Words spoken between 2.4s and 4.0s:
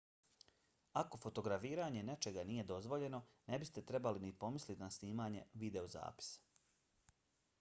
nije dozvoljeno ne biste